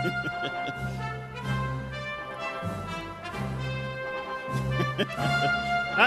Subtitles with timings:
[0.02, 0.06] I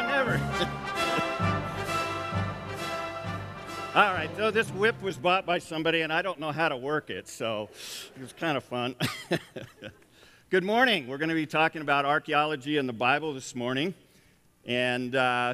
[0.07, 0.41] never.
[3.95, 6.77] All right, so this whip was bought by somebody, and I don't know how to
[6.77, 7.69] work it, so
[8.15, 8.95] it was kind of fun.
[10.49, 11.07] Good morning.
[11.07, 13.93] We're going to be talking about archaeology in the Bible this morning.
[14.65, 15.53] And uh,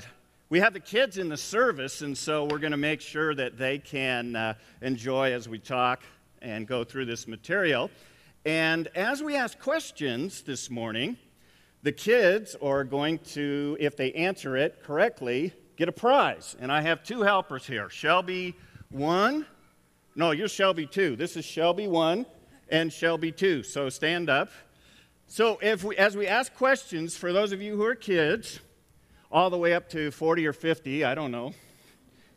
[0.50, 3.58] we have the kids in the service, and so we're going to make sure that
[3.58, 6.04] they can uh, enjoy as we talk
[6.42, 7.92] and go through this material.
[8.46, 11.18] And as we ask questions this morning,
[11.84, 16.56] the kids are going to, if they answer it correctly, get a prize.
[16.60, 18.56] And I have two helpers here Shelby
[18.90, 19.46] 1.
[20.16, 21.16] No, you're Shelby 2.
[21.18, 22.26] This is Shelby 1
[22.70, 23.64] and Shelby 2.
[23.64, 24.50] So stand up.
[25.28, 28.60] So if we, as we ask questions, for those of you who are kids,
[29.32, 31.54] all the way up to 40 or 50, I don't know,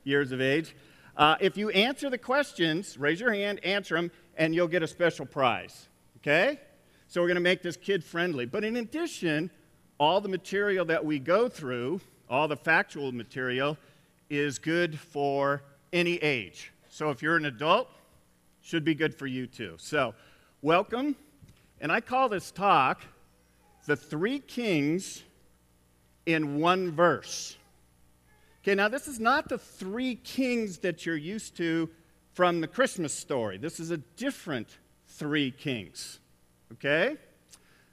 [0.05, 0.77] years of age,
[1.16, 4.88] uh, if you answer the questions, raise your hand, answer them, and you'll get a
[4.88, 5.88] special prize.
[6.22, 6.60] Okay?
[7.08, 8.46] So we're going to make this kid friendly.
[8.46, 9.51] But in addition,
[9.98, 13.76] all the material that we go through, all the factual material,
[14.30, 16.73] is good for any age.
[16.88, 17.88] So if you're an adult,
[18.62, 19.74] should be good for you too.
[19.79, 20.14] So,
[20.62, 21.16] welcome.
[21.80, 23.02] And I call this talk
[23.86, 25.24] The Three Kings
[26.26, 27.57] in One Verse.
[28.62, 31.90] Okay, now this is not the three kings that you're used to
[32.32, 33.59] from the Christmas story.
[33.59, 34.79] This is a different
[35.13, 36.21] three kings.
[36.73, 37.16] Okay?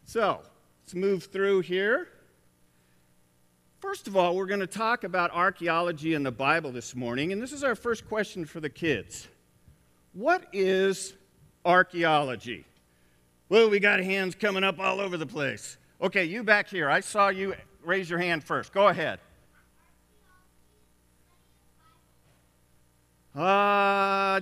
[0.06, 0.40] So,
[0.84, 2.08] let's move through here.
[3.80, 7.42] First of all, we're going to talk about archaeology in the Bible this morning, and
[7.42, 9.28] this is our first question for the kids.
[10.14, 11.14] What is
[11.64, 12.66] archaeology?
[13.48, 15.78] Well, we got hands coming up all over the place.
[16.02, 16.90] Okay, you back here.
[16.90, 18.74] I saw you raise your hand first.
[18.74, 19.20] Go ahead.
[23.36, 24.40] Uh,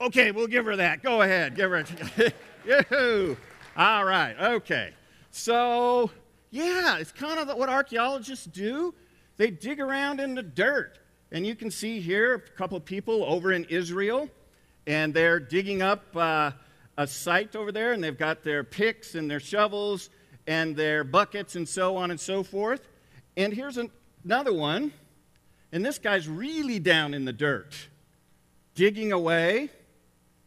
[0.00, 1.02] Okay, we'll give her that.
[1.02, 1.54] Go ahead.
[1.54, 1.84] Give her
[2.66, 3.36] Yoo-hoo.
[3.76, 4.34] All right.
[4.40, 4.94] Okay.
[5.30, 6.10] So,
[6.50, 8.94] yeah, it's kind of what archaeologists do.
[9.36, 10.98] They dig around in the dirt.
[11.32, 14.28] And you can see here a couple of people over in Israel,
[14.86, 16.52] and they're digging up uh,
[16.96, 20.08] a site over there, and they've got their picks and their shovels
[20.46, 22.88] and their buckets and so on and so forth.
[23.36, 23.90] And here's an,
[24.24, 24.92] another one,
[25.72, 27.88] and this guy's really down in the dirt,
[28.74, 29.68] digging away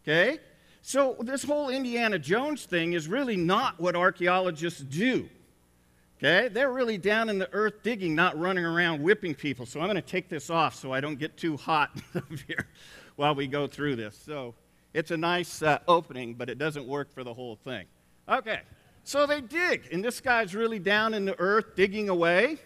[0.04, 0.40] Okay?
[0.82, 5.30] So, this whole Indiana Jones thing is really not what archaeologists do.
[6.18, 6.50] Okay?
[6.50, 9.66] They're really down in the earth digging, not running around whipping people.
[9.66, 12.68] So, I'm going to take this off so I don't get too hot up here
[13.16, 14.20] while we go through this.
[14.26, 14.56] So,
[14.94, 17.86] it's a nice uh, opening, but it doesn't work for the whole thing.
[18.28, 18.60] Okay.
[19.06, 22.58] So, they dig, and this guy's really down in the earth digging away.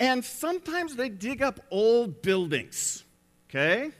[0.00, 3.04] And sometimes they dig up old buildings.
[3.48, 3.92] Okay?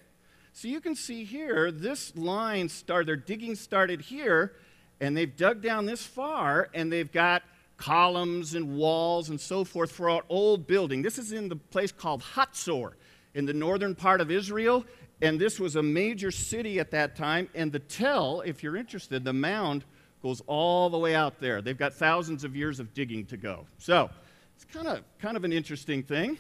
[0.61, 4.57] So you can see here, this line started, their digging started here,
[5.01, 7.45] and they've dug down this far, and they've got
[7.77, 11.01] columns and walls and so forth for an old building.
[11.01, 12.95] This is in the place called Hatzor
[13.35, 14.85] in the northern part of Israel,
[15.23, 17.49] and this was a major city at that time.
[17.55, 19.85] And the tell, if you're interested, the mound
[20.25, 21.63] goes all the way out there.
[21.63, 23.65] They've got thousands of years of digging to go.
[23.79, 24.11] So
[24.57, 26.37] it's kind of kind of an interesting thing.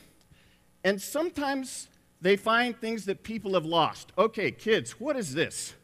[0.82, 1.86] And sometimes
[2.20, 4.12] they find things that people have lost.
[4.18, 5.74] Okay, kids, what is this?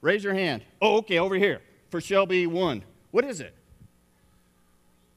[0.00, 0.62] Raise your hand.
[0.80, 1.60] Oh, okay, over here
[1.90, 2.84] for Shelby 1.
[3.10, 3.54] What is it?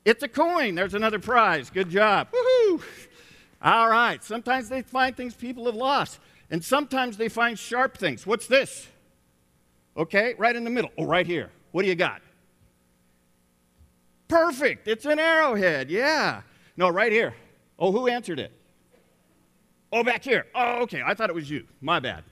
[0.03, 0.75] It's a coin.
[0.75, 1.69] There's another prize.
[1.69, 2.29] Good job.
[2.31, 2.81] Woohoo!
[3.61, 4.23] All right.
[4.23, 6.19] Sometimes they find things people have lost,
[6.49, 8.25] and sometimes they find sharp things.
[8.25, 8.87] What's this?
[9.95, 10.89] Okay, right in the middle.
[10.97, 11.51] Oh, right here.
[11.71, 12.21] What do you got?
[14.27, 14.87] Perfect.
[14.87, 15.91] It's an arrowhead.
[15.91, 16.41] Yeah.
[16.77, 17.35] No, right here.
[17.77, 18.51] Oh, who answered it?
[19.91, 20.45] Oh, back here.
[20.55, 21.01] Oh, okay.
[21.05, 21.65] I thought it was you.
[21.81, 22.23] My bad.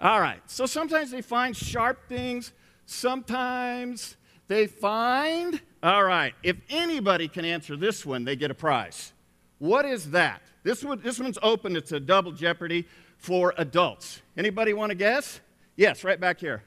[0.00, 0.40] All right.
[0.46, 2.52] So sometimes they find sharp things.
[2.86, 5.60] Sometimes they find.
[5.82, 6.34] All right.
[6.42, 9.12] If anybody can answer this one, they get a prize.
[9.58, 10.42] What is that?
[10.62, 11.76] This, one, this one's open.
[11.76, 12.86] It's a double jeopardy
[13.16, 14.20] for adults.
[14.36, 15.40] Anybody want to guess?
[15.76, 16.62] Yes, right back here.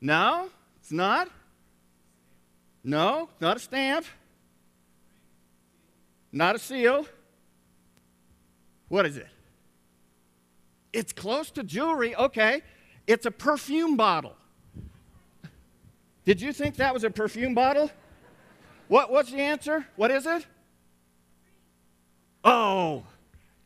[0.00, 0.48] No,
[0.80, 1.28] it's not.
[2.84, 4.04] No, not a stamp.
[6.32, 7.06] Not a seal.
[8.92, 9.28] What is it?
[10.92, 12.14] It's close to jewelry.
[12.14, 12.60] Okay.
[13.06, 14.36] It's a perfume bottle.
[16.26, 17.90] Did you think that was a perfume bottle?
[18.88, 19.86] What, what's the answer?
[19.96, 20.44] What is it?
[22.44, 23.04] Oh,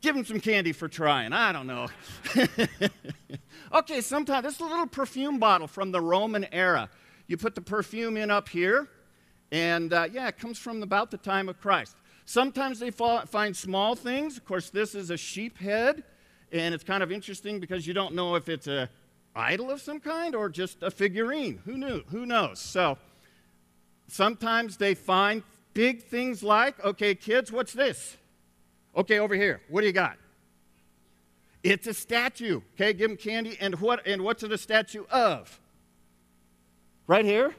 [0.00, 1.32] give him some candy for trying.
[1.32, 1.88] I don't know.
[3.74, 6.88] okay, sometimes this is a little perfume bottle from the Roman era.
[7.26, 8.88] You put the perfume in up here,
[9.50, 11.96] and uh, yeah, it comes from about the time of Christ.
[12.26, 14.36] Sometimes they find small things.
[14.36, 16.02] Of course, this is a sheep head,
[16.52, 18.90] And it's kind of interesting because you don't know if it's a
[19.34, 21.60] idol of some kind or just a figurine.
[21.64, 22.02] Who knew?
[22.08, 22.58] Who knows?
[22.58, 22.98] So
[24.08, 25.42] sometimes they find
[25.74, 28.16] big things like, okay, kids, what's this?
[28.96, 29.60] Okay, over here.
[29.68, 30.16] What do you got?
[31.62, 32.60] It's a statue.
[32.74, 33.56] Okay, give them candy.
[33.60, 35.60] And what and what's it a statue of?
[37.06, 37.54] Right here?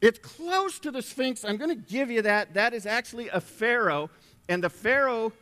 [0.00, 1.44] It's close to the Sphinx.
[1.44, 2.54] I'm going to give you that.
[2.54, 4.10] That is actually a pharaoh.
[4.48, 5.32] And the pharaoh,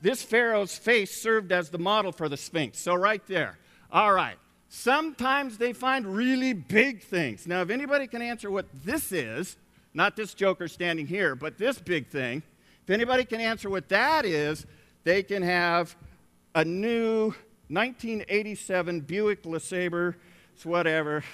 [0.00, 2.78] this pharaoh's face served as the model for the Sphinx.
[2.78, 3.58] So, right there.
[3.92, 4.36] All right.
[4.68, 7.46] Sometimes they find really big things.
[7.46, 9.56] Now, if anybody can answer what this is,
[9.94, 12.42] not this joker standing here, but this big thing,
[12.84, 14.64] if anybody can answer what that is,
[15.04, 15.96] they can have
[16.54, 17.34] a new
[17.68, 20.14] 1987 Buick LeSabre,
[20.54, 21.24] It's whatever.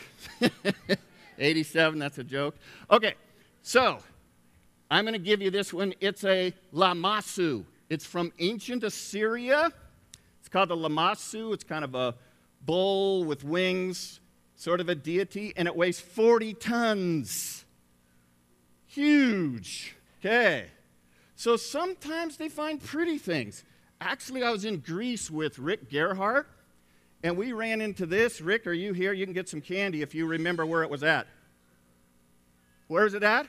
[1.38, 2.56] 87, that's a joke.
[2.91, 3.15] Okay,
[3.62, 3.99] so
[4.91, 5.94] I'm going to give you this one.
[6.00, 7.65] It's a Lamassu.
[7.88, 9.71] It's from ancient Assyria.
[10.41, 11.53] It's called the Lamassu.
[11.53, 12.15] It's kind of a
[12.65, 14.21] bull with wings,
[14.56, 17.65] sort of a deity, and it weighs 40 tons.
[18.87, 19.94] Huge.
[20.21, 20.67] Okay.
[21.35, 23.65] So sometimes they find pretty things.
[24.00, 26.49] Actually, I was in Greece with Rick Gerhardt,
[27.26, 28.40] and we ran into this.
[28.40, 29.12] Rick, are you here?
[29.12, 31.26] You can get some candy if you remember where it was at.
[32.87, 33.49] Where is it at?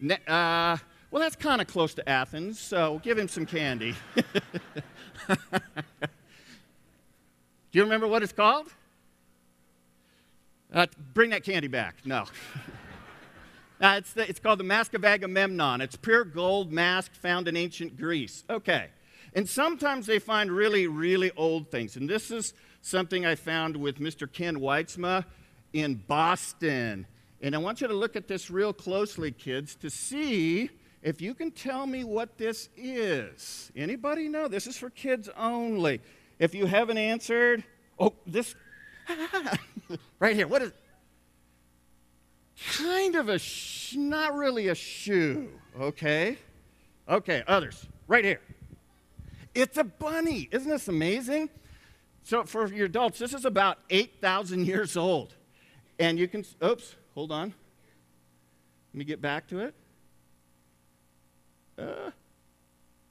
[0.00, 0.76] Ne- uh,
[1.12, 3.94] well, that's kind of close to Athens, so give him some candy.
[5.28, 5.38] Do
[7.70, 8.66] you remember what it's called?
[10.74, 11.98] Uh, bring that candy back.
[12.04, 12.24] No.
[13.80, 15.80] uh, it's, the, it's called the Mask of Agamemnon.
[15.80, 18.42] It's pure gold mask found in ancient Greece.
[18.50, 18.88] Okay.
[19.36, 21.96] And sometimes they find really, really old things.
[21.96, 24.30] And this is something I found with Mr.
[24.30, 25.26] Ken Weitzma
[25.74, 27.06] in Boston.
[27.42, 30.70] And I want you to look at this real closely, kids, to see
[31.02, 33.70] if you can tell me what this is.
[33.76, 34.48] Anybody know?
[34.48, 36.00] This is for kids only.
[36.38, 37.62] If you haven't answered,
[37.98, 38.54] oh, this
[40.18, 40.48] right here.
[40.48, 40.72] What is
[42.78, 46.38] kind of a sh- not really a shoe, okay?
[47.06, 47.86] Okay, others.
[48.08, 48.40] Right here.
[49.56, 50.48] It's a bunny.
[50.52, 51.48] Isn't this amazing?
[52.24, 55.34] So for your adults, this is about 8,000 years old.
[55.98, 57.54] And you can, oops, hold on.
[58.92, 59.74] Let me get back to it.
[61.78, 62.10] Uh,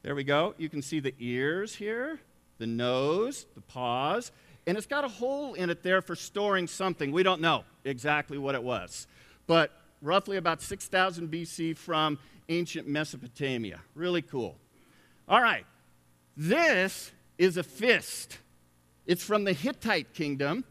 [0.04, 0.54] there we go.
[0.60, 2.20] You can see the ears here,
[2.60, 4.32] the nose, the paws,
[4.68, 7.12] and it's got a hole in it there for storing something.
[7.12, 9.08] We don't know exactly what it was,
[9.48, 9.72] but
[10.02, 12.20] roughly about 6,000 BC from
[12.50, 13.82] ancient Mesopotamia.
[13.96, 14.58] Really cool.
[15.28, 15.66] All right,
[16.36, 18.40] this is a fist.
[19.06, 20.64] It's from the Hittite kingdom,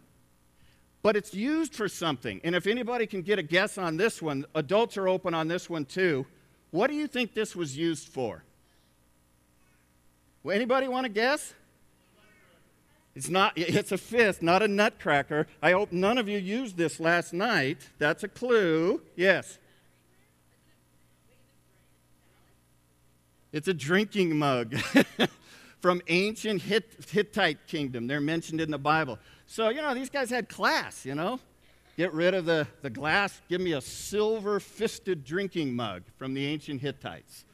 [1.03, 2.41] but it's used for something.
[2.45, 5.71] And if anybody can get a guess on this one, adults are open on this
[5.71, 6.27] one too.
[6.71, 8.43] What do you think this was used for?
[10.51, 11.55] Anybody want to guess?
[13.15, 15.47] It's not it's a fist, not a nutcracker.
[15.63, 17.79] I hope none of you used this last night.
[17.99, 19.01] That's a clue.
[19.15, 19.59] Yes.
[23.53, 24.75] It's a drinking mug
[25.85, 28.07] from ancient Hittite kingdom.
[28.07, 29.19] They're mentioned in the Bible.
[29.47, 31.41] So, you know, these guys had class, you know.
[31.99, 33.39] Get rid of the, the glass.
[33.51, 37.45] Give me a silver fisted drinking mug from the ancient Hittites.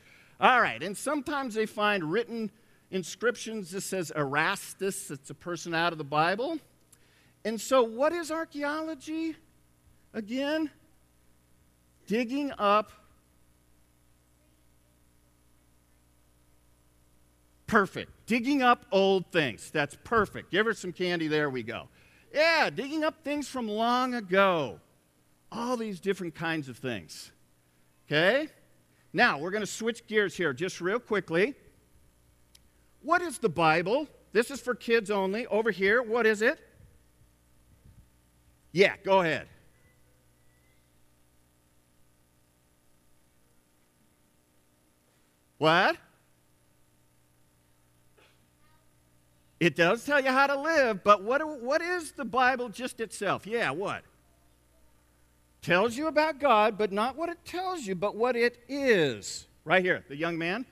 [0.41, 2.53] All right, and sometimes they find written
[2.93, 3.73] inscriptions.
[3.73, 6.61] This says Erastus, it's a person out of the Bible.
[7.45, 9.35] And so, what is archaeology?
[10.15, 10.71] Again,
[12.07, 12.93] digging up
[17.67, 18.20] perfect.
[18.31, 19.73] Digging up old things.
[19.73, 20.53] That's perfect.
[20.53, 21.27] Give her some candy.
[21.27, 21.89] There we go.
[22.33, 24.79] Yeah, digging up things from long ago.
[25.51, 27.33] All these different kinds of things.
[28.07, 28.47] Okay?
[29.13, 31.57] Now, we're going to switch gears here just real quickly.
[33.03, 34.07] What is the Bible?
[34.31, 35.49] This is for kids only.
[35.49, 36.61] Over here, what is it?
[38.71, 39.49] Yeah, go ahead.
[45.59, 45.97] What?
[49.61, 53.47] It does tell you how to live, but what, what is the Bible just itself?
[53.47, 54.03] Yeah, what?
[55.61, 59.47] Tells you about God, but not what it tells you, but what it is.
[59.67, 60.65] Right here, the young man.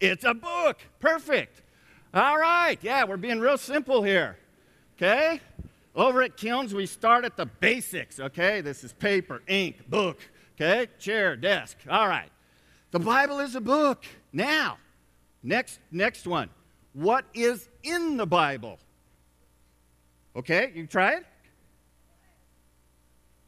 [0.00, 0.78] It's a book.
[0.98, 1.60] Perfect.
[2.14, 2.78] All right.
[2.80, 4.38] Yeah, we're being real simple here.
[4.96, 5.40] Okay?
[5.94, 8.18] Over at Kilns, we start at the basics.
[8.18, 8.62] Okay?
[8.62, 10.18] This is paper, ink, book.
[10.56, 10.88] Okay?
[10.98, 11.76] Chair, desk.
[11.90, 12.30] All right.
[12.92, 14.04] The Bible is a book.
[14.32, 14.78] Now,
[15.42, 16.48] next, next one
[16.94, 18.78] what is in the Bible.
[20.34, 21.26] Okay, you try it?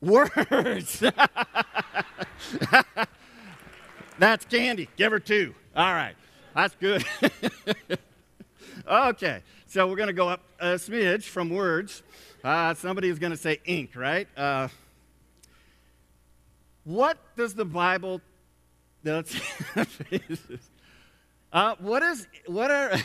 [0.00, 1.02] Words.
[4.18, 4.88] That's candy.
[4.96, 5.54] Give her two.
[5.74, 6.14] All right.
[6.54, 7.04] That's good.
[8.86, 12.02] okay, so we're going to go up a smidge from words.
[12.44, 14.28] Uh, somebody is going to say ink, right?
[14.36, 14.68] Uh,
[16.84, 18.20] what does the Bible?
[21.52, 22.98] Uh, what is what are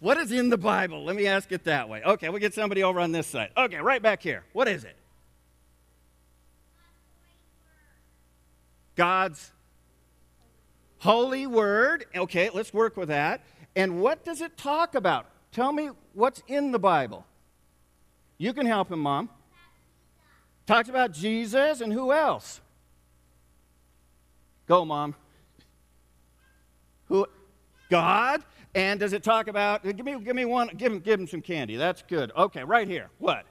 [0.00, 1.04] what is in the Bible?
[1.04, 2.02] Let me ask it that way.
[2.02, 3.50] Okay, we'll get somebody over on this side.
[3.56, 4.44] Okay, right back here.
[4.52, 4.96] What is it?
[8.96, 9.52] God's
[10.98, 12.06] holy word.
[12.14, 13.42] Okay, let's work with that.
[13.76, 15.26] And what does it talk about?
[15.52, 17.26] Tell me what's in the Bible.
[18.38, 19.28] You can help him, Mom.
[20.66, 22.60] Talks about Jesus and who else?
[24.66, 25.14] Go, Mom.
[27.08, 27.26] Who?
[27.90, 28.42] God.
[28.74, 29.84] And does it talk about?
[29.84, 30.68] Uh, give me, give me one.
[30.76, 31.76] Give him, give him some candy.
[31.76, 32.30] That's good.
[32.36, 33.10] Okay, right here.
[33.18, 33.44] What?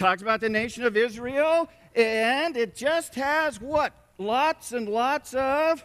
[0.00, 3.92] talks about the nation of Israel, and it just has what?
[4.16, 5.84] Lots and lots of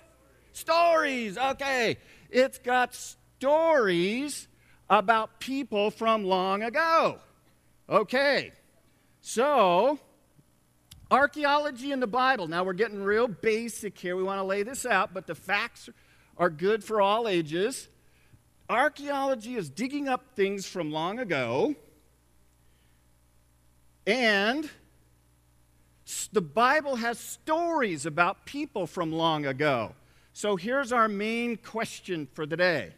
[0.53, 1.37] stories.
[1.37, 1.97] Okay,
[2.29, 4.47] it's got stories
[4.89, 7.19] about people from long ago.
[7.89, 8.53] Okay,
[9.19, 9.99] so
[11.11, 12.47] archaeology in the Bible.
[12.47, 14.15] Now we're getting real basic here.
[14.15, 15.89] We want to lay this out, but the facts
[16.37, 17.87] are good for all ages.
[18.69, 21.75] Archaeology is digging up things from long ago
[24.07, 24.69] and
[26.31, 29.95] the Bible has stories about people from long ago.
[30.33, 32.93] So here's our main question for the day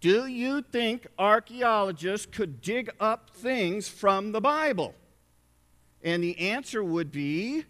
[0.00, 4.94] Do you think archaeologists could dig up things from the Bible?
[6.04, 7.64] And the answer would be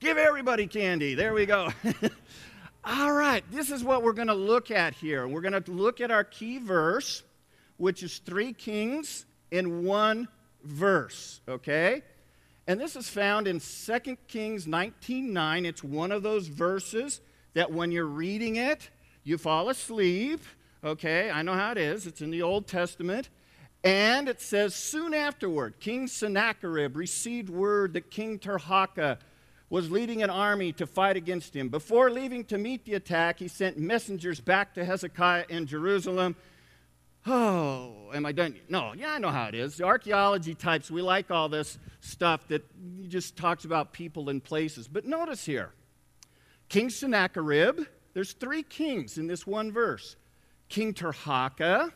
[0.00, 1.14] give everybody candy.
[1.14, 1.70] There we go.
[2.84, 5.26] All right, this is what we're going to look at here.
[5.26, 7.22] We're going to look at our key verse,
[7.78, 10.28] which is 3 Kings in 1
[10.64, 12.02] verse, okay?
[12.66, 15.64] And this is found in 2 Kings 19:9.
[15.64, 17.20] It's one of those verses
[17.54, 18.90] that when you're reading it,
[19.24, 20.40] you fall asleep,
[20.84, 21.30] okay?
[21.30, 22.06] I know how it is.
[22.06, 23.30] It's in the Old Testament.
[23.84, 29.18] And it says, soon afterward, King Sennacherib received word that King Tirhakah
[29.68, 31.68] was leading an army to fight against him.
[31.68, 36.36] Before leaving to meet the attack, he sent messengers back to Hezekiah in Jerusalem
[37.26, 38.56] Oh, am I done?
[38.68, 39.76] No, yeah, I know how it is.
[39.76, 42.64] The archaeology types, we like all this stuff that
[43.08, 44.88] just talks about people and places.
[44.88, 45.72] But notice here
[46.68, 47.82] King Sennacherib,
[48.14, 50.16] there's three kings in this one verse
[50.68, 51.92] King Tirhakah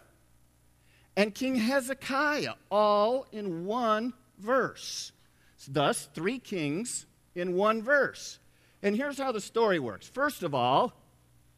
[1.17, 5.13] and King Hezekiah, all in one verse.
[5.69, 8.39] Thus, three kings in one verse.
[8.83, 10.07] And here's how the story works.
[10.07, 10.93] First of all,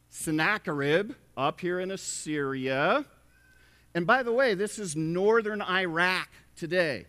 [0.09, 3.05] Sennacherib, up here in Assyria,
[3.95, 7.07] and by the way, this is northern Iraq today,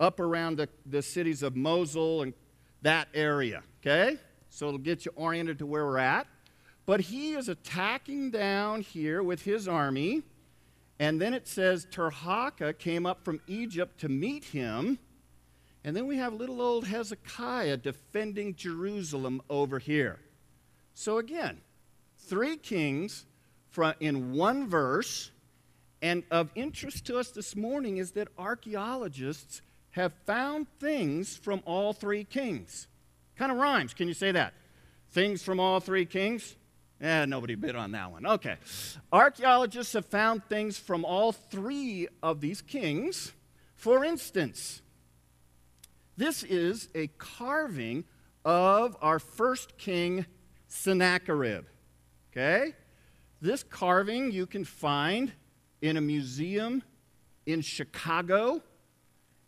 [0.00, 2.32] up around the, the cities of Mosul and
[2.82, 4.16] that area, okay?
[4.48, 6.26] So it'll get you oriented to where we're at.
[6.84, 10.22] But he is attacking down here with his army.
[10.98, 14.98] And then it says Tirhakah came up from Egypt to meet him.
[15.84, 20.20] And then we have little old Hezekiah defending Jerusalem over here.
[20.94, 21.60] So again,
[22.18, 23.26] three kings
[24.00, 25.30] in one verse
[26.02, 31.92] and of interest to us this morning is that archaeologists have found things from all
[31.92, 32.88] three kings.
[33.36, 33.94] Kind of rhymes.
[33.94, 34.54] Can you say that?
[35.10, 36.56] Things from all three kings?
[37.02, 38.24] Eh, nobody bid on that one.
[38.24, 38.56] Okay.
[39.12, 43.32] Archaeologists have found things from all three of these kings.
[43.74, 44.82] For instance,
[46.16, 48.04] this is a carving
[48.44, 50.26] of our first king,
[50.68, 51.64] Sennacherib.
[52.30, 52.74] Okay?
[53.40, 55.32] This carving you can find
[55.80, 56.84] in a museum
[57.46, 58.62] in Chicago.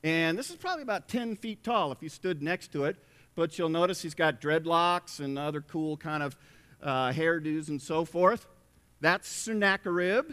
[0.02, 2.96] And this is probably about 10 feet tall if you stood next to it.
[3.36, 6.36] But you'll notice he's got dreadlocks and other cool kind of
[6.84, 8.46] uh, hairdos and so forth.
[9.00, 10.30] That's Sennacherib.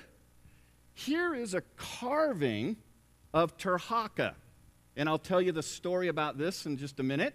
[0.94, 2.78] Here is a carving
[3.34, 4.36] of Tirhakah.
[4.96, 7.34] And I'll tell you the story about this in just a minute.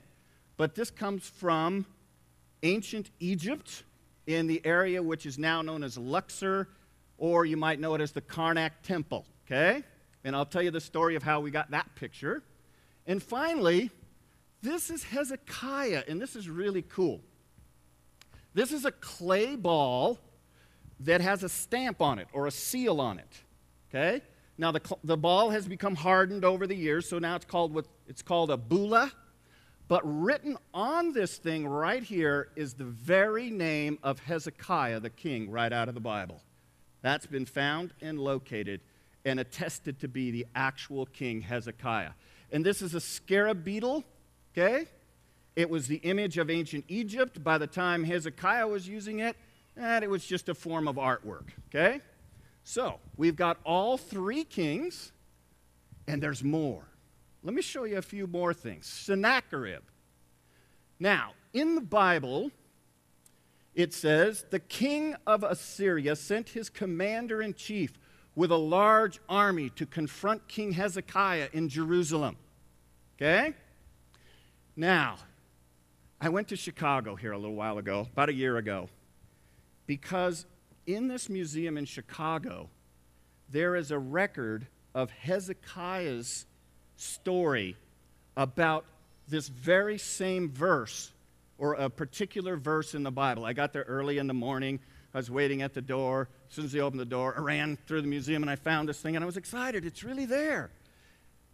[0.57, 1.87] But this comes from
[2.63, 3.83] ancient Egypt
[4.27, 6.69] in the area which is now known as Luxor
[7.19, 9.83] or you might know it as the Karnak Temple, okay?
[10.25, 12.43] And I'll tell you the story of how we got that picture.
[13.07, 13.91] And finally,
[14.63, 17.21] this is Hezekiah, and this is really cool.
[18.57, 20.19] This is a clay ball
[21.01, 23.43] that has a stamp on it or a seal on it,
[23.91, 24.23] okay?
[24.57, 27.85] Now, the, the ball has become hardened over the years, so now it's called, what,
[28.09, 29.13] it's called a bulla.
[29.89, 35.51] But written on this thing right here is the very name of Hezekiah, the king,
[35.51, 36.41] right out of the Bible.
[37.03, 38.81] That's been found and located
[39.27, 42.13] and attested to be the actual king Hezekiah.
[42.51, 44.03] And this is a scarab beetle,
[44.57, 44.87] okay?
[45.57, 47.43] It was the image of ancient Egypt.
[47.43, 49.37] By the time Hezekiah was using it,
[49.77, 51.49] and it was just a form of artwork.
[51.69, 52.01] Okay?
[52.63, 55.13] So, we've got all three kings,
[56.07, 56.85] and there's more.
[57.43, 58.87] Let me show you a few more things.
[58.87, 59.83] Sennacherib.
[60.99, 62.51] Now, in the Bible,
[63.75, 67.99] it says, The king of Assyria sent his commander in chief
[68.35, 72.37] with a large army to confront King Hezekiah in Jerusalem.
[73.17, 73.55] Okay?
[74.75, 75.17] Now,
[76.21, 78.89] I went to Chicago here a little while ago, about a year ago,
[79.87, 80.47] because
[80.87, 82.71] in this museum in Chicago,
[83.51, 86.47] there is a record of Hezekiah's
[86.97, 87.77] story
[88.37, 88.85] about
[89.29, 91.13] this very same verse
[91.59, 93.45] or a particular verse in the Bible.
[93.45, 94.81] I got there early in the morning.
[95.15, 96.29] I was waiting at the door.
[96.49, 98.89] As soon as they opened the door, I ran through the museum and I found
[98.89, 99.85] this thing and I was excited.
[99.85, 100.71] It's really there.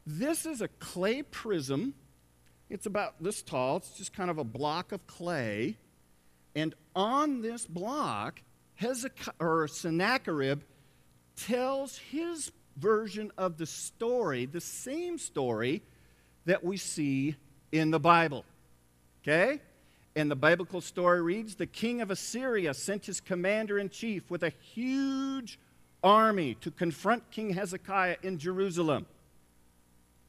[0.07, 1.95] This is a clay prism.
[2.73, 3.77] It's about this tall.
[3.77, 5.77] It's just kind of a block of clay.
[6.57, 8.41] And on this block,
[8.77, 10.63] Hezekiah, or Sennacherib
[11.37, 15.83] tells his version of the story, the same story
[16.47, 17.37] that we see
[17.73, 18.43] in the Bible.
[19.23, 19.61] Okay?
[20.17, 24.43] And the biblical story reads The king of Assyria sent his commander in chief with
[24.43, 25.59] a huge
[26.03, 29.05] army to confront King Hezekiah in Jerusalem.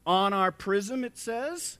[0.06, 1.78] On our prism, it says,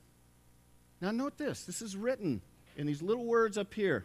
[1.00, 2.40] now note this, this is written
[2.76, 4.04] in these little words up here.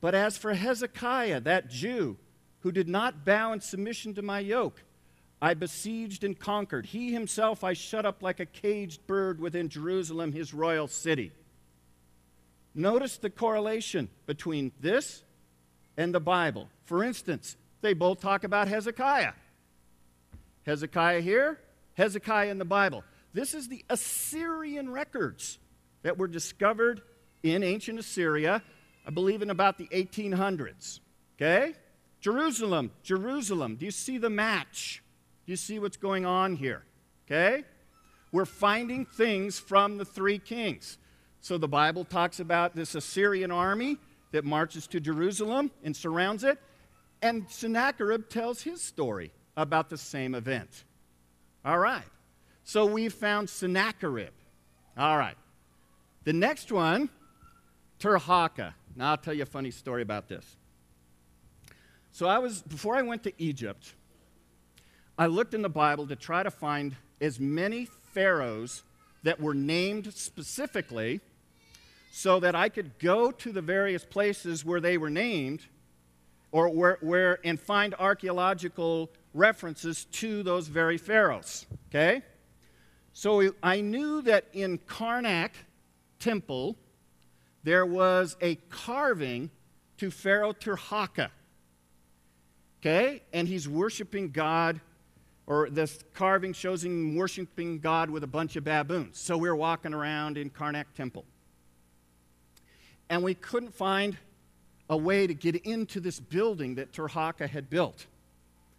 [0.00, 2.16] But as for Hezekiah, that Jew
[2.60, 4.82] who did not bow in submission to my yoke,
[5.40, 6.86] I besieged and conquered.
[6.86, 11.32] He himself I shut up like a caged bird within Jerusalem, his royal city.
[12.74, 15.22] Notice the correlation between this
[15.96, 16.68] and the Bible.
[16.84, 19.32] For instance, they both talk about Hezekiah.
[20.64, 21.60] Hezekiah here,
[21.94, 23.04] Hezekiah in the Bible.
[23.32, 25.58] This is the Assyrian records
[26.02, 27.02] that were discovered
[27.42, 28.62] in ancient Assyria,
[29.06, 31.00] I believe in about the 1800s.
[31.36, 31.74] Okay?
[32.20, 33.76] Jerusalem, Jerusalem.
[33.76, 35.02] Do you see the match?
[35.46, 36.84] Do you see what's going on here?
[37.26, 37.64] Okay?
[38.32, 40.98] We're finding things from the three kings.
[41.40, 43.96] So the Bible talks about this Assyrian army
[44.32, 46.58] that marches to Jerusalem and surrounds it.
[47.22, 50.84] And Sennacherib tells his story about the same event.
[51.64, 52.04] All right.
[52.64, 54.32] So we found Sennacherib.
[54.96, 55.36] All right.
[56.24, 57.08] The next one,
[58.00, 58.74] Tirhakah.
[58.96, 60.56] Now I'll tell you a funny story about this.
[62.12, 63.94] So I was, before I went to Egypt,
[65.16, 68.82] I looked in the Bible to try to find as many pharaohs
[69.22, 71.20] that were named specifically
[72.10, 75.66] so that I could go to the various places where they were named
[76.50, 81.66] or where, where and find archaeological references to those very pharaohs.
[81.88, 82.22] Okay?
[83.12, 85.50] So I knew that in Karnak
[86.18, 86.76] temple
[87.64, 89.50] there was a carving
[89.98, 91.30] to Pharaoh Tirhakah.
[92.80, 93.22] Okay?
[93.32, 94.80] And he's worshiping God
[95.46, 99.18] or this carving shows him worshiping God with a bunch of baboons.
[99.18, 101.24] So we we're walking around in Karnak Temple.
[103.08, 104.18] And we couldn't find
[104.90, 108.06] a way to get into this building that Tirhakah had built.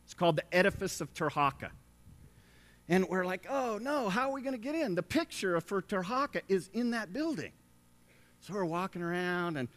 [0.05, 1.71] It's called the Edifice of Tirhakah.
[2.89, 4.95] And we're like, oh no, how are we going to get in?
[4.95, 7.53] The picture of for Tirhakah is in that building.
[8.41, 9.69] So we're walking around, and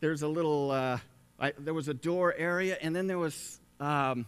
[0.00, 0.98] there's a little, uh,
[1.38, 4.26] I, there was a door area, and then there was um,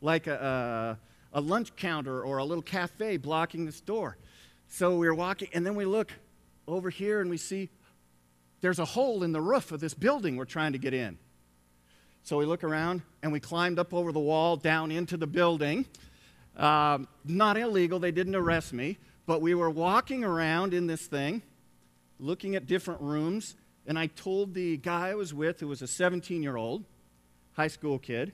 [0.00, 4.16] like a, a a lunch counter or a little cafe blocking this door.
[4.68, 6.12] So we are walking, and then we look
[6.68, 7.70] over here and we see
[8.60, 11.18] there's a hole in the roof of this building we're trying to get in.
[12.22, 15.86] So we look around and we climbed up over the wall down into the building.
[16.56, 21.42] Um, not illegal, they didn't arrest me, but we were walking around in this thing,
[22.18, 25.86] looking at different rooms, and I told the guy I was with, who was a
[25.86, 26.84] 17 year old
[27.52, 28.32] high school kid,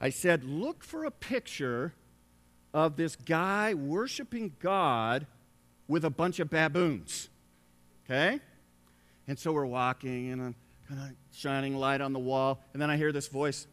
[0.00, 1.94] I said, Look for a picture
[2.74, 5.26] of this guy worshiping God
[5.88, 7.28] with a bunch of baboons.
[8.04, 8.40] Okay?
[9.28, 10.54] And so we're walking and I'm
[10.88, 12.60] kind of shining light on the wall.
[12.72, 13.66] And then I hear this voice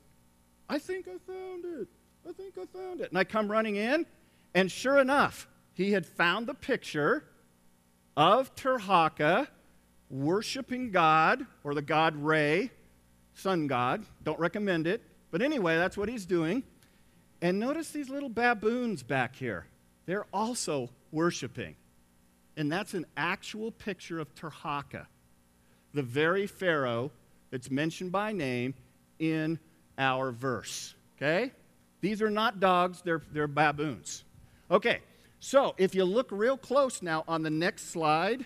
[0.71, 1.87] I think I found it.
[2.29, 3.09] I think I found it.
[3.09, 4.05] And I come running in,
[4.53, 7.23] and sure enough, he had found the picture
[8.15, 9.47] of Tirhakah
[10.09, 12.69] worshiping God, or the god Re,
[13.33, 14.05] sun god.
[14.23, 15.01] Don't recommend it.
[15.31, 16.63] But anyway, that's what he's doing.
[17.41, 19.65] And notice these little baboons back here.
[20.05, 21.75] They're also worshiping.
[22.57, 25.05] And that's an actual picture of Tirhakah,
[25.93, 27.11] the very Pharaoh
[27.51, 28.73] that's mentioned by name
[29.17, 29.59] in
[29.97, 30.93] our verse.
[31.15, 31.53] Okay?
[32.01, 34.23] These are not dogs, they're, they're baboons.
[34.71, 34.99] Okay,
[35.39, 38.45] so if you look real close now on the next slide,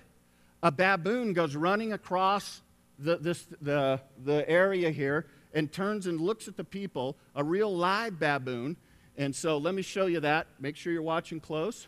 [0.62, 2.62] a baboon goes running across
[2.98, 7.76] the, this, the, the area here and turns and looks at the people, a real
[7.76, 8.78] live baboon.
[9.18, 10.48] And so let me show you that.
[10.60, 11.88] Make sure you're watching close.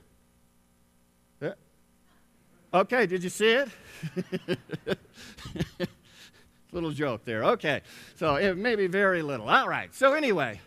[1.41, 1.51] Eh?
[2.73, 3.69] Okay, did you see it?
[6.75, 7.43] little joke there.
[7.43, 7.81] Okay,
[8.15, 9.49] so it may be very little.
[9.49, 10.59] All right, so anyway,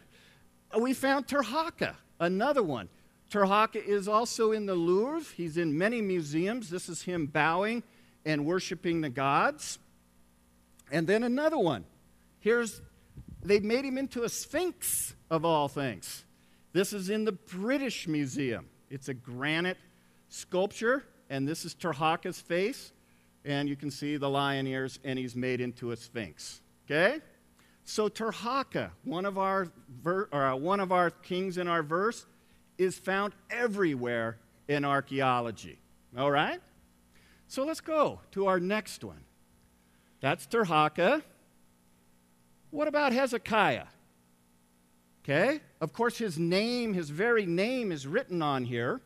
[0.76, 2.88] we found Tirhakah, another one.
[3.30, 5.32] Tirhakah is also in the Louvre.
[5.36, 6.70] He's in many museums.
[6.70, 7.82] This is him bowing
[8.24, 9.78] and worshiping the gods.
[10.90, 11.84] And then another one.
[12.40, 12.80] Here's,
[13.42, 16.24] they've made him into a sphinx of all things.
[16.72, 18.68] This is in the British Museum.
[18.90, 19.78] It's a granite
[20.28, 22.92] sculpture, and this is Tirhakah's face.
[23.44, 26.60] And you can see the lion ears, and he's made into a sphinx.
[26.86, 27.20] Okay?
[27.84, 29.68] So Tirhakah, one of our,
[30.08, 32.26] ver- or, uh, one of our kings in our verse,
[32.78, 35.78] is found everywhere in archaeology.
[36.16, 36.60] All right?
[37.48, 39.24] So let's go to our next one.
[40.20, 41.22] That's Tirhakah.
[42.70, 43.86] What about Hezekiah?
[45.24, 45.60] Okay?
[45.80, 49.00] Of course, his name, his very name, is written on here.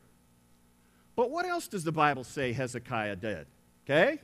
[1.17, 3.47] But what else does the Bible say Hezekiah did?
[3.85, 4.19] Okay?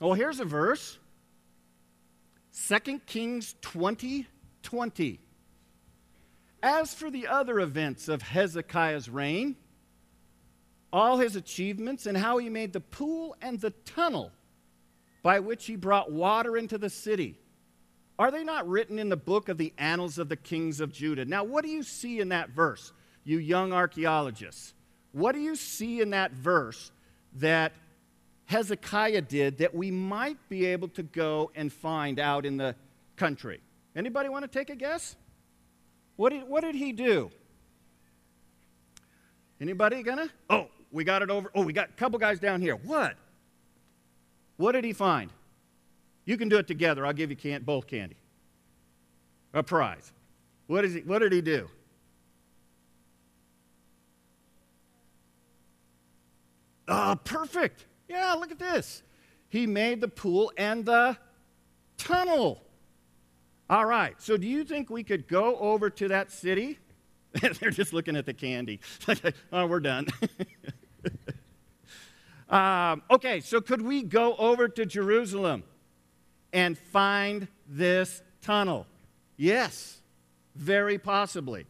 [0.00, 0.98] Well, here's a verse
[2.68, 4.26] 2 Kings 20
[4.62, 5.20] 20.
[6.62, 9.56] As for the other events of Hezekiah's reign,
[10.92, 14.30] all his achievements, and how he made the pool and the tunnel
[15.22, 17.38] by which he brought water into the city,
[18.18, 21.24] are they not written in the book of the annals of the kings of Judah?
[21.24, 22.92] Now, what do you see in that verse,
[23.24, 24.74] you young archaeologists?
[25.12, 26.92] What do you see in that verse
[27.36, 27.72] that
[28.46, 32.76] Hezekiah did that we might be able to go and find out in the
[33.16, 33.60] country?
[33.94, 35.16] Anybody want to take a guess?
[36.16, 37.30] What did, what did he do?
[39.60, 40.28] Anybody gonna?
[40.50, 41.50] Oh, we got it over.
[41.54, 42.76] Oh, we got a couple guys down here.
[42.76, 43.16] What?
[44.56, 45.30] What did he find?
[46.24, 47.06] You can do it together.
[47.06, 48.16] I'll give you can- both candy.
[49.54, 50.12] A prize.
[50.66, 51.68] What, is he, what did he do?
[56.88, 57.86] Ah, oh, perfect.
[58.08, 59.02] Yeah, look at this.
[59.48, 61.16] He made the pool and the
[61.98, 62.62] tunnel.
[63.72, 66.78] All right, so do you think we could go over to that city?
[67.40, 68.80] They're just looking at the candy.
[69.50, 70.08] oh, we're done.
[72.50, 75.62] um, okay, so could we go over to Jerusalem
[76.52, 78.86] and find this tunnel?
[79.38, 80.02] Yes,
[80.54, 81.64] very possibly.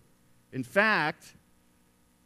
[0.53, 1.37] In fact,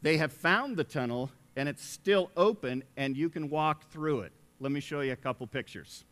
[0.01, 4.33] they have found the tunnel and it's still open and you can walk through it.
[4.59, 6.07] Let me show you a couple pictures.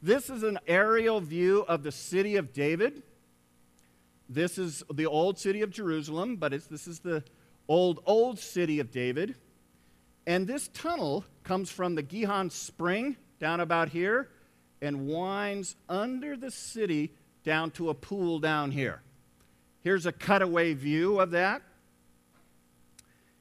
[0.00, 3.02] This is an aerial view of the city of David.
[4.28, 7.24] This is the old city of Jerusalem, but this is the
[7.66, 9.34] old, old city of David.
[10.24, 14.28] And this tunnel comes from the Gihon Spring down about here
[14.80, 19.02] and winds under the city down to a pool down here.
[19.80, 21.62] Here's a cutaway view of that.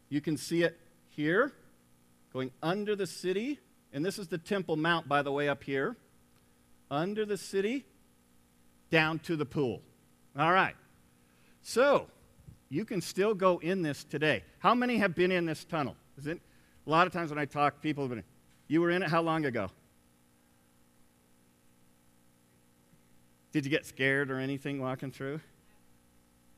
[0.10, 1.52] You can see it here
[2.34, 3.60] going under the city.
[3.94, 5.98] And this is the Temple Mount, by the way, up here
[6.90, 7.86] under the city
[8.90, 9.82] down to the pool.
[10.38, 10.76] All right.
[11.62, 12.08] So,
[12.70, 14.44] you can still go in this today.
[14.60, 15.96] How many have been in this tunnel?
[16.18, 16.40] Is it
[16.86, 18.24] a lot of times when I talk, people have been.
[18.68, 19.70] You were in it how long ago?
[23.52, 25.40] Did you get scared or anything walking through?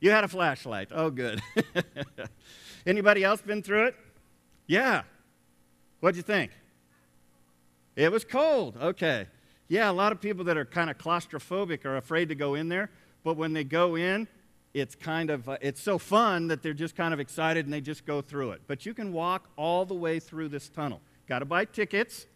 [0.00, 0.88] You had a flashlight.
[0.92, 1.40] Oh, good.
[2.86, 3.96] Anybody else been through it?
[4.66, 5.02] Yeah.
[6.00, 6.52] What'd you think?
[7.96, 8.76] It was cold.
[8.80, 9.26] Okay.
[9.70, 12.68] Yeah, a lot of people that are kind of claustrophobic are afraid to go in
[12.68, 12.90] there,
[13.22, 14.26] but when they go in,
[14.74, 17.80] it's kind of uh, it's so fun that they're just kind of excited and they
[17.80, 18.62] just go through it.
[18.66, 21.00] But you can walk all the way through this tunnel.
[21.28, 22.26] Got to buy tickets,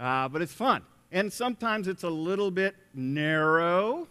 [0.00, 0.80] uh, but it's fun.
[1.12, 4.08] And sometimes it's a little bit narrow.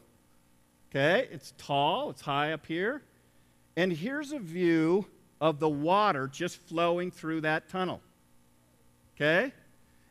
[0.92, 3.02] Okay, it's tall, it's high up here.
[3.76, 5.08] And here's a view
[5.40, 8.02] of the water just flowing through that tunnel.
[9.16, 9.52] Okay?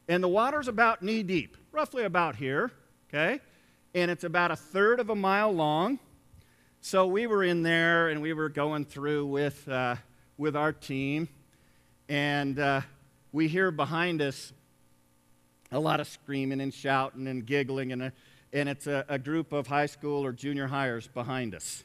[0.08, 2.70] And the water's about knee deep roughly about here,
[3.08, 3.40] okay?
[3.94, 5.98] And it's about a third of a mile long.
[6.80, 9.96] So we were in there and we were going through with, uh,
[10.38, 11.28] with our team.
[12.08, 12.80] And uh,
[13.32, 14.52] we hear behind us
[15.70, 17.92] a lot of screaming and shouting and giggling.
[17.92, 18.12] And, a,
[18.52, 21.84] and it's a, a group of high school or junior hires behind us.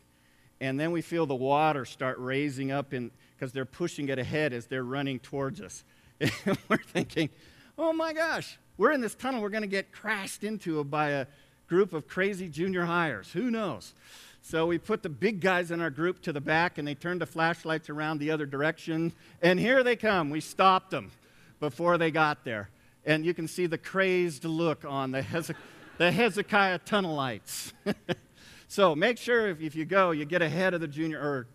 [0.62, 4.68] And then we feel the water start raising up because they're pushing it ahead as
[4.68, 5.84] they're running towards us.
[6.70, 7.30] We're thinking,
[7.78, 11.28] oh my gosh, we're in this tunnel we're going to get crashed into by a
[11.68, 13.32] group of crazy junior hires.
[13.32, 13.94] Who knows?
[14.42, 17.22] So we put the big guys in our group to the back and they turned
[17.22, 19.14] the flashlights around the other direction.
[19.42, 20.30] And here they come.
[20.30, 21.12] We stopped them
[21.60, 22.70] before they got there.
[23.06, 25.56] And you can see the crazed look on the,
[25.98, 27.74] the Hezekiah tunnelites.
[28.68, 31.48] so make sure if, if you go, you get ahead of the junior or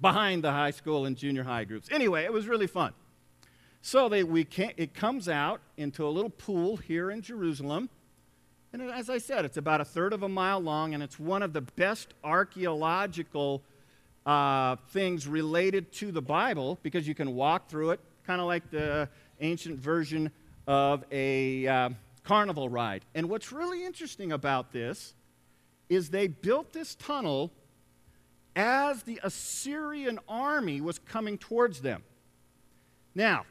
[0.00, 1.88] behind the high school and junior high groups.
[1.90, 2.94] Anyway, it was really fun.
[3.82, 7.88] So they, we it comes out into a little pool here in Jerusalem.
[8.72, 11.42] And as I said, it's about a third of a mile long, and it's one
[11.42, 13.62] of the best archaeological
[14.26, 18.70] uh, things related to the Bible because you can walk through it, kind of like
[18.70, 19.08] the
[19.40, 20.30] ancient version
[20.66, 21.90] of a uh,
[22.22, 23.04] carnival ride.
[23.14, 25.14] And what's really interesting about this
[25.88, 27.50] is they built this tunnel
[28.54, 32.02] as the Assyrian army was coming towards them.
[33.14, 33.46] Now,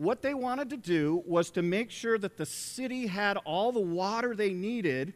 [0.00, 3.78] what they wanted to do was to make sure that the city had all the
[3.78, 5.12] water they needed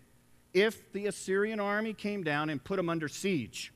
[0.53, 3.73] if the Assyrian army came down and put them under siege.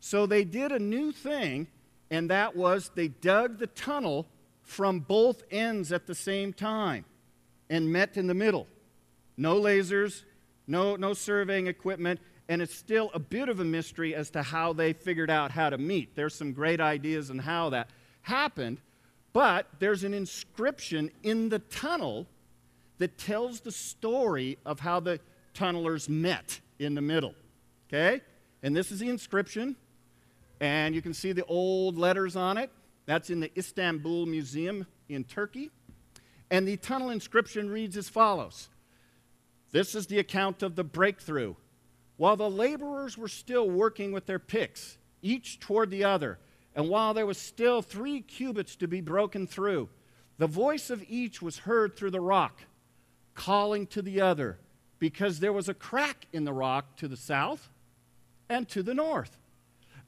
[0.00, 1.68] So they did a new thing,
[2.10, 4.26] and that was they dug the tunnel
[4.64, 7.04] from both ends at the same time
[7.70, 8.66] and met in the middle.
[9.36, 10.24] No lasers,
[10.66, 12.18] no, no surveying equipment,
[12.48, 15.70] and it's still a bit of a mystery as to how they figured out how
[15.70, 16.16] to meet.
[16.16, 17.90] There's some great ideas on how that
[18.22, 18.80] happened,
[19.34, 22.26] but there's an inscription in the tunnel
[22.98, 25.20] that tells the story of how the
[25.52, 27.34] tunnelers met in the middle.
[27.88, 28.22] Okay?
[28.62, 29.76] And this is the inscription.
[30.60, 32.70] And you can see the old letters on it.
[33.06, 35.70] That's in the Istanbul Museum in Turkey.
[36.50, 38.68] And the tunnel inscription reads as follows
[39.72, 41.56] This is the account of the breakthrough.
[42.16, 46.38] While the laborers were still working with their picks, each toward the other,
[46.74, 49.88] and while there was still three cubits to be broken through,
[50.38, 52.62] the voice of each was heard through the rock,
[53.34, 54.58] calling to the other,
[54.98, 57.68] because there was a crack in the rock to the south
[58.48, 59.38] and to the north.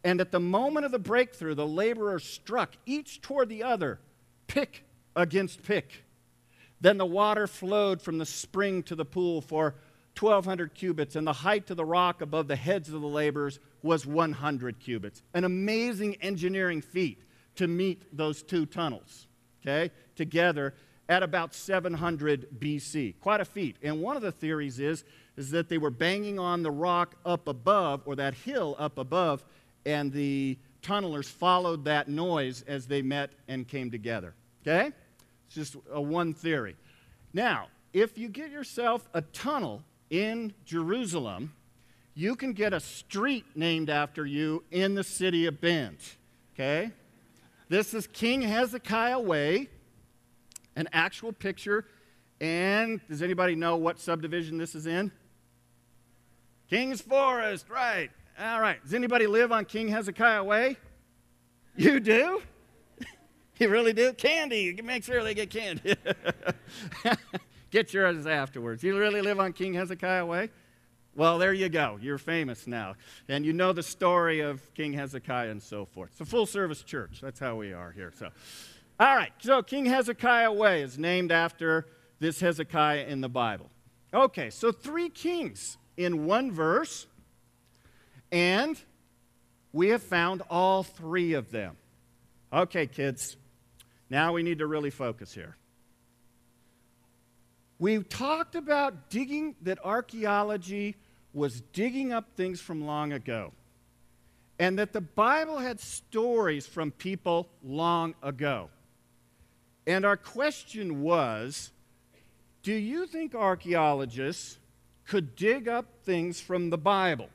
[0.02, 4.00] And at the moment of the breakthrough, the laborers struck each toward the other,
[4.46, 6.04] pick against pick.
[6.80, 9.74] Then the water flowed from the spring to the pool for
[10.18, 14.06] 1,200 cubits, and the height of the rock above the heads of the laborers was
[14.06, 15.22] 100 cubits.
[15.34, 17.22] An amazing engineering feat
[17.56, 19.26] to meet those two tunnels,
[19.62, 20.74] okay, together
[21.08, 23.14] at about 700 BC.
[23.20, 23.76] Quite a feat.
[23.82, 25.04] And one of the theories is,
[25.36, 29.44] is that they were banging on the rock up above, or that hill up above,
[29.84, 34.34] and the tunnelers followed that noise as they met and came together.
[34.62, 34.92] Okay?
[35.46, 36.76] It's just a one theory.
[37.32, 41.52] Now, if you get yourself a tunnel in Jerusalem,
[42.14, 45.98] you can get a street named after you in the city of Bend.
[46.54, 46.90] Okay?
[47.68, 49.68] This is King Hezekiah Way,
[50.76, 51.84] an actual picture.
[52.40, 55.10] And does anybody know what subdivision this is in?
[56.70, 58.10] King's Forest, right.
[58.38, 58.82] All right.
[58.82, 60.76] Does anybody live on King Hezekiah Way?
[61.76, 62.42] You do?
[63.58, 64.12] you really do?
[64.12, 64.78] Candy.
[64.82, 65.96] Make sure they get candy.
[67.70, 68.82] get yours afterwards.
[68.82, 70.50] You really live on King Hezekiah Way?
[71.14, 71.98] Well, there you go.
[72.00, 72.94] You're famous now.
[73.28, 76.10] And you know the story of King Hezekiah and so forth.
[76.12, 77.20] It's a full service church.
[77.22, 78.12] That's how we are here.
[78.18, 78.28] So,
[79.00, 79.32] all right.
[79.38, 81.86] So, King Hezekiah Way is named after
[82.18, 83.70] this Hezekiah in the Bible.
[84.12, 87.06] Okay, so three kings in one verse,
[88.30, 88.80] and
[89.72, 91.76] we have found all three of them.
[92.52, 93.36] Okay, kids,
[94.08, 95.56] now we need to really focus here.
[97.78, 100.96] We talked about digging that archaeology
[101.32, 103.52] was digging up things from long ago.
[104.58, 108.70] And that the Bible had stories from people long ago.
[109.86, 111.70] And our question was
[112.62, 114.58] do you think archaeologists
[115.06, 117.28] could dig up things from the Bible?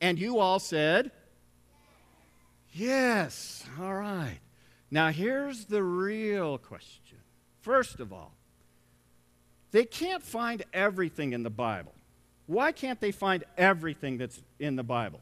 [0.00, 1.10] And you all said,
[2.72, 3.64] yes.
[3.80, 4.40] All right.
[4.90, 7.16] Now, here's the real question.
[7.62, 8.34] First of all,
[9.74, 11.92] they can't find everything in the Bible.
[12.46, 15.20] Why can't they find everything that's in the Bible?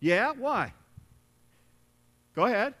[0.00, 0.72] Yeah, why?
[2.34, 2.72] Go ahead.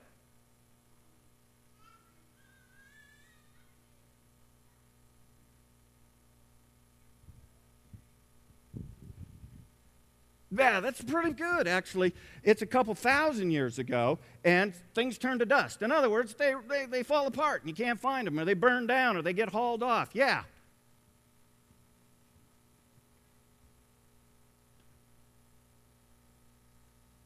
[10.54, 12.12] Yeah, that's pretty good, actually.
[12.42, 15.80] It's a couple thousand years ago, and things turn to dust.
[15.80, 18.54] In other words, they, they, they fall apart, and you can't find them, or they
[18.54, 20.10] burn down, or they get hauled off.
[20.12, 20.42] Yeah,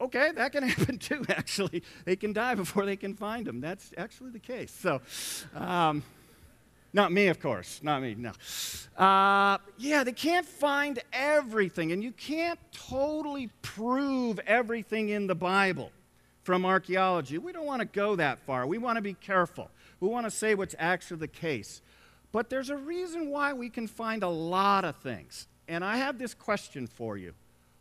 [0.01, 1.83] Okay, that can happen too, actually.
[2.05, 3.61] They can die before they can find them.
[3.61, 4.71] That's actually the case.
[4.71, 5.01] So,
[5.55, 6.03] um,
[6.97, 7.81] not me, of course.
[7.83, 8.33] Not me, no.
[8.97, 15.93] Uh, yeah, they can't find everything, and you can't totally prove everything in the Bible
[16.43, 17.37] from archaeology.
[17.37, 18.67] We don't want to go that far.
[18.67, 19.71] We want to be careful.
[20.01, 21.83] We want to say what's actually the case.
[22.33, 25.49] But there's a reason why we can find a lot of things.
[25.69, 27.35] And I have this question for you.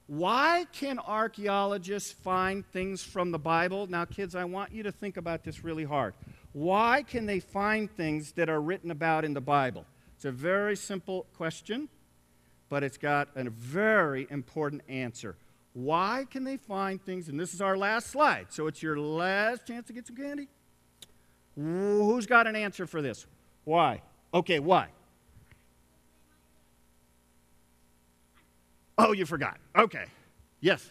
[0.08, 3.88] Why can archaeologists find things from the Bible?
[3.88, 6.16] Now, kids, I want you to think about this really hard.
[6.56, 9.86] Why can they find things that are written about in the Bible?
[10.16, 11.90] It's a very simple question,
[12.70, 15.36] but it's got a very important answer.
[15.74, 17.28] Why can they find things?
[17.28, 20.48] And this is our last slide, so it's your last chance to get some candy.
[21.56, 23.26] Who's got an answer for this?
[23.66, 24.02] Why?
[24.34, 24.88] Okay, why?
[28.98, 29.58] Oh, you forgot.
[29.76, 30.06] Okay.
[30.62, 30.90] Yes.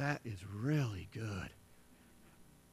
[0.00, 1.50] That is really good.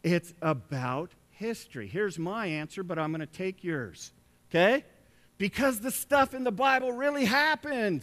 [0.01, 1.85] It's about history.
[1.85, 4.13] Here's my answer, but I'm going to take yours.
[4.49, 4.85] Okay?
[5.37, 8.01] Because the stuff in the Bible really happened.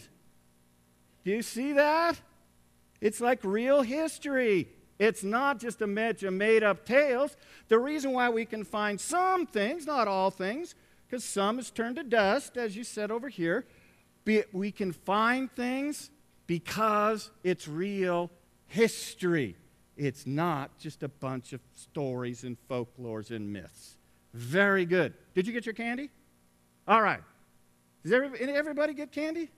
[1.25, 2.21] Do you see that?
[3.01, 4.69] It's like real history.
[4.99, 7.35] It's not just a bunch of made up tales.
[7.69, 10.75] The reason why we can find some things, not all things,
[11.07, 13.65] because some is turned to dust, as you said over here,
[14.53, 16.11] we can find things
[16.47, 18.31] because it's real
[18.75, 19.57] history.
[19.97, 23.97] It's not just a bunch of stories and folklores and myths.
[24.35, 25.15] Very good.
[25.35, 26.11] Did you get your candy?
[26.89, 27.21] All right.
[28.03, 29.51] Does everybody get candy?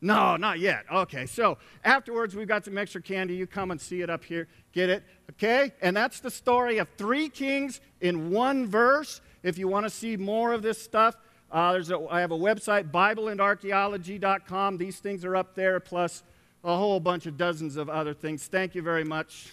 [0.00, 0.84] No, not yet.
[0.92, 3.34] Okay, so afterwards we've got some extra candy.
[3.34, 4.48] You come and see it up here.
[4.72, 5.04] Get it?
[5.32, 5.72] Okay?
[5.82, 9.20] And that's the story of three kings in one verse.
[9.42, 11.16] If you want to see more of this stuff,
[11.50, 14.78] uh, there's a, I have a website, BibleandArchaeology.com.
[14.78, 16.22] These things are up there, plus
[16.66, 18.48] a whole bunch of dozens of other things.
[18.48, 19.52] Thank you very much.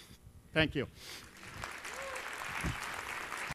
[0.52, 0.88] Thank you.